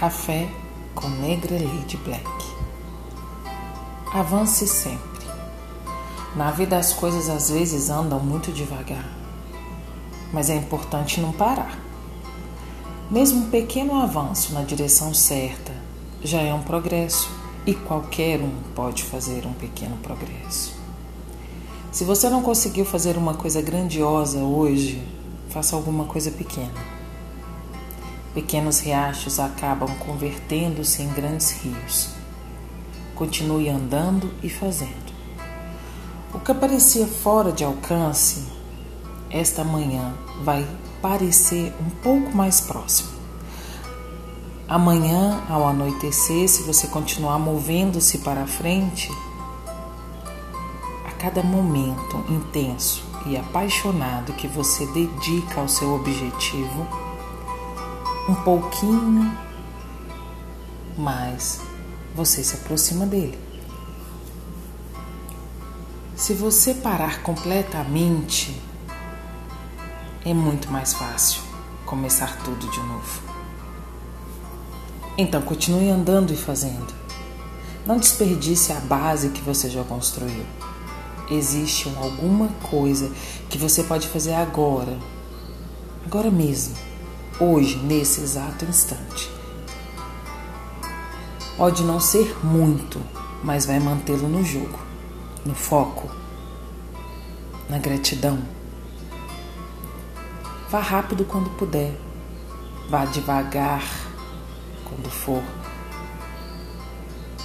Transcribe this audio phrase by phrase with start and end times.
[0.00, 0.48] Café
[0.94, 2.24] com Negra Lady Black.
[4.14, 5.26] Avance sempre.
[6.34, 9.06] Na vida as coisas às vezes andam muito devagar,
[10.32, 11.78] mas é importante não parar.
[13.10, 15.74] Mesmo um pequeno avanço na direção certa
[16.24, 17.30] já é um progresso
[17.66, 20.74] e qualquer um pode fazer um pequeno progresso.
[21.92, 25.06] Se você não conseguiu fazer uma coisa grandiosa hoje,
[25.50, 26.99] faça alguma coisa pequena.
[28.32, 32.10] Pequenos riachos acabam convertendo-se em grandes rios.
[33.16, 35.10] Continue andando e fazendo.
[36.32, 38.46] O que parecia fora de alcance,
[39.28, 40.64] esta manhã vai
[41.02, 43.10] parecer um pouco mais próximo.
[44.68, 49.10] Amanhã, ao anoitecer, se você continuar movendo-se para frente,
[51.04, 57.09] a cada momento intenso e apaixonado que você dedica ao seu objetivo,
[58.28, 59.36] um pouquinho
[60.96, 61.60] mais,
[62.14, 63.38] você se aproxima dele.
[66.16, 68.60] Se você parar completamente,
[70.24, 71.40] é muito mais fácil
[71.86, 73.22] começar tudo de novo.
[75.16, 76.94] Então continue andando e fazendo.
[77.86, 80.44] Não desperdice a base que você já construiu.
[81.30, 83.10] Existe alguma coisa
[83.48, 84.98] que você pode fazer agora,
[86.04, 86.89] agora mesmo
[87.40, 89.30] hoje, nesse exato instante.
[91.56, 93.00] Pode não ser muito,
[93.42, 94.78] mas vai mantê-lo no jogo,
[95.44, 96.10] no foco,
[97.68, 98.38] na gratidão.
[100.68, 101.98] Vá rápido quando puder,
[102.88, 103.82] vá devagar
[104.84, 105.42] quando for.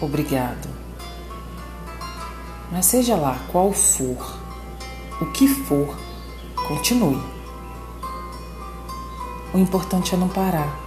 [0.00, 0.68] Obrigado.
[2.70, 4.38] Mas seja lá qual for,
[5.20, 5.96] o que for,
[6.66, 7.35] continue.
[9.56, 10.78] O importante é não parar.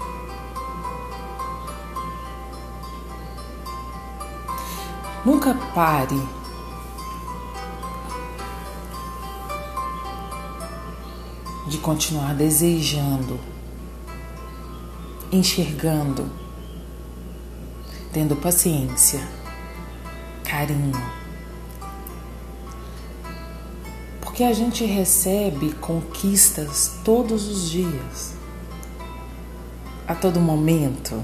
[5.26, 6.22] Nunca pare.
[11.66, 13.40] De continuar desejando,
[15.32, 16.30] enxergando,
[18.14, 19.28] tendo paciência,
[20.44, 21.12] carinho.
[24.22, 28.39] Porque a gente recebe conquistas todos os dias
[30.10, 31.24] a todo momento.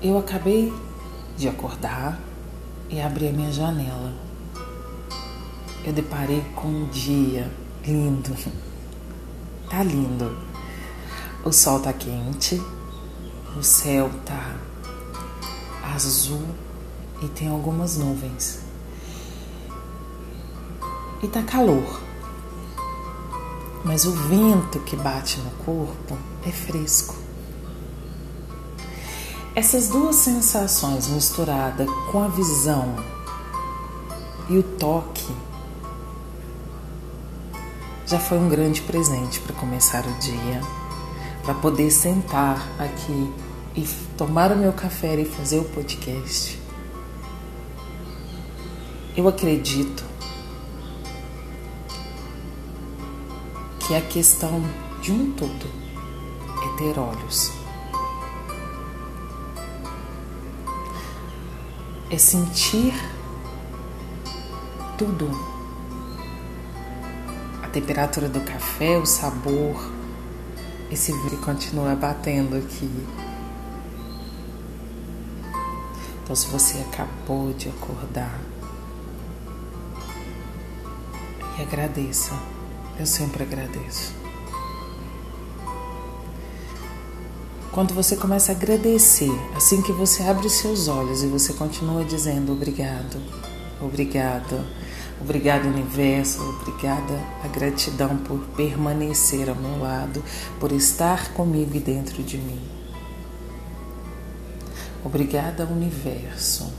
[0.00, 0.72] Eu acabei
[1.36, 2.18] de acordar
[2.88, 4.14] e abri a minha janela.
[5.84, 7.52] Eu deparei com um dia
[7.86, 8.34] lindo.
[9.68, 10.34] Tá lindo.
[11.44, 12.58] O sol tá quente,
[13.54, 14.56] o céu tá
[15.94, 16.42] azul
[17.20, 18.60] e tem algumas nuvens.
[21.22, 22.07] E tá calor
[23.84, 26.16] mas o vento que bate no corpo
[26.46, 27.14] é fresco.
[29.54, 32.94] Essas duas sensações misturadas com a visão
[34.48, 35.34] e o toque
[38.06, 40.62] já foi um grande presente para começar o dia,
[41.42, 43.32] para poder sentar aqui
[43.76, 43.86] e
[44.16, 46.58] tomar o meu café e fazer o podcast.
[49.16, 50.04] Eu acredito
[53.88, 54.62] que a questão
[55.00, 55.66] de um todo
[56.62, 57.50] é ter olhos.
[62.10, 62.92] É sentir
[64.98, 65.30] tudo.
[67.62, 69.90] A temperatura do café, o sabor.
[70.90, 73.06] Esse vídeo continua batendo aqui.
[76.22, 78.38] Então, se você acabou de acordar,
[81.58, 82.57] e agradeça.
[82.98, 84.12] Eu sempre agradeço.
[87.70, 92.52] Quando você começa a agradecer, assim que você abre seus olhos e você continua dizendo
[92.52, 93.22] obrigado,
[93.80, 94.66] obrigado,
[95.20, 97.14] obrigado universo, obrigada
[97.44, 100.24] a gratidão por permanecer ao meu lado,
[100.58, 102.60] por estar comigo e dentro de mim.
[105.04, 106.72] Obrigada universo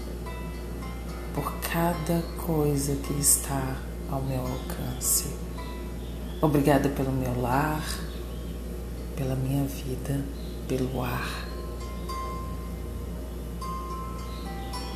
[1.34, 3.78] por cada coisa que está
[4.12, 5.49] ao meu alcance.
[6.42, 7.84] Obrigada pelo meu lar,
[9.18, 10.24] pela minha vida,
[10.70, 11.30] pelo ar.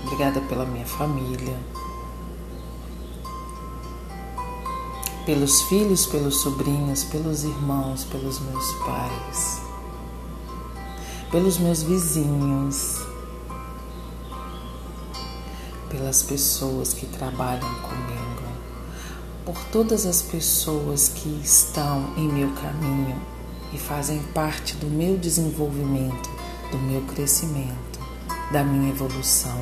[0.05, 1.59] Obrigada pela minha família,
[5.25, 9.61] pelos filhos, pelos sobrinhos, pelos irmãos, pelos meus pais,
[11.29, 13.05] pelos meus vizinhos,
[15.89, 18.22] pelas pessoas que trabalham comigo
[19.45, 23.19] por todas as pessoas que estão em meu caminho
[23.73, 26.29] e fazem parte do meu desenvolvimento,
[26.71, 27.99] do meu crescimento,
[28.51, 29.59] da minha evolução.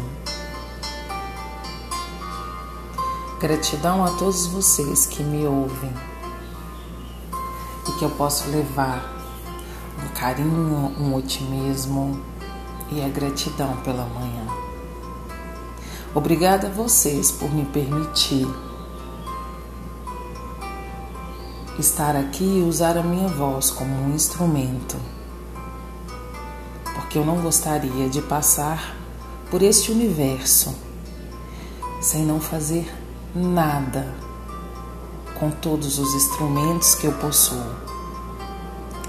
[3.40, 5.92] Gratidão a todos vocês que me ouvem
[7.88, 9.18] e que eu posso levar
[10.04, 12.24] um carinho, um otimismo
[12.92, 14.46] e a gratidão pela manhã.
[16.14, 18.48] Obrigada a vocês por me permitir
[21.80, 24.98] estar aqui e usar a minha voz como um instrumento,
[26.94, 28.96] porque eu não gostaria de passar
[29.50, 30.76] por este universo
[32.02, 32.92] sem não fazer
[33.36, 34.14] nada
[35.40, 37.64] com todos os instrumentos que eu possuo: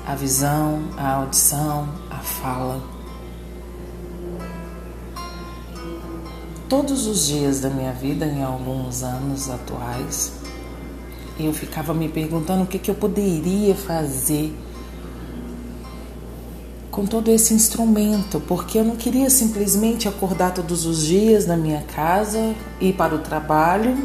[0.06, 2.82] a visão, a audição, a fala.
[6.69, 10.32] Todos os dias da minha vida, em alguns anos atuais,
[11.47, 14.55] eu ficava me perguntando o que, que eu poderia fazer
[16.91, 21.83] com todo esse instrumento, porque eu não queria simplesmente acordar todos os dias na minha
[21.83, 23.97] casa, ir para o trabalho,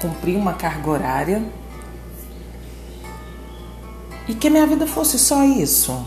[0.00, 1.42] cumprir uma carga horária
[4.26, 6.04] e que minha vida fosse só isso.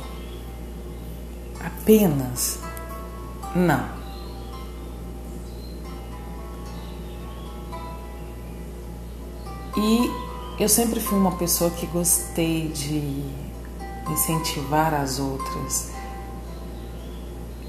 [1.60, 2.60] Apenas.
[3.56, 4.01] Não.
[9.84, 10.12] E
[10.60, 13.26] eu sempre fui uma pessoa que gostei de
[14.12, 15.90] incentivar as outras,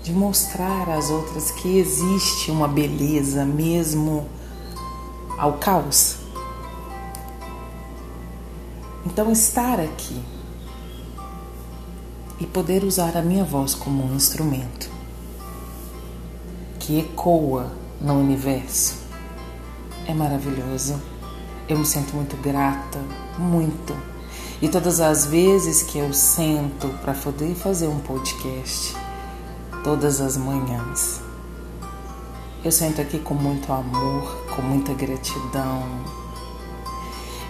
[0.03, 4.29] de mostrar às outras que existe uma beleza mesmo
[5.39, 6.19] ao caos.
[9.07, 10.23] Então, estar aqui
[12.39, 14.91] e poder usar a minha voz como um instrumento
[16.79, 18.99] que ecoa no universo
[20.07, 21.12] é maravilhoso.
[21.73, 23.01] Eu me sinto muito grata,
[23.39, 23.97] muito.
[24.61, 28.95] E todas as vezes que eu sento para poder fazer um podcast,
[29.83, 31.23] todas as manhãs,
[32.63, 35.83] eu sento aqui com muito amor, com muita gratidão.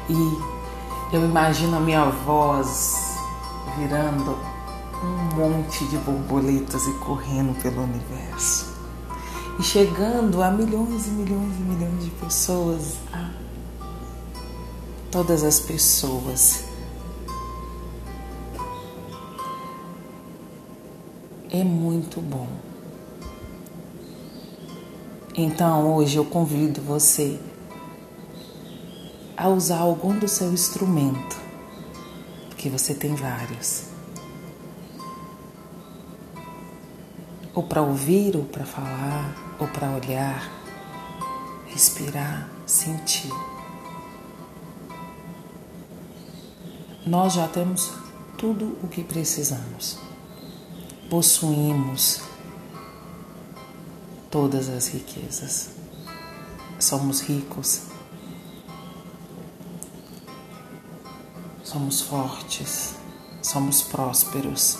[0.08, 3.16] E eu imagino a minha voz
[3.76, 4.38] virando
[5.02, 8.72] um monte de borboletas e correndo pelo universo.
[9.58, 13.42] E chegando a milhões e milhões e milhões de pessoas, a
[15.12, 16.64] todas as pessoas.
[21.50, 22.48] É muito bom.
[25.36, 27.38] Então hoje eu convido você
[29.36, 31.36] a usar algum do seu instrumento,
[32.48, 33.84] porque você tem vários.
[37.54, 40.50] Ou para ouvir, ou para falar, ou para olhar,
[41.66, 43.51] respirar, sentir.
[47.06, 47.92] Nós já temos
[48.38, 49.98] tudo o que precisamos.
[51.10, 52.22] Possuímos
[54.30, 55.70] todas as riquezas.
[56.78, 57.82] Somos ricos.
[61.64, 62.94] Somos fortes.
[63.42, 64.78] Somos prósperos.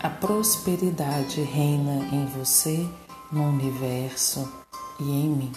[0.00, 2.88] A prosperidade reina em você,
[3.30, 4.50] no universo
[4.98, 5.52] e em mim.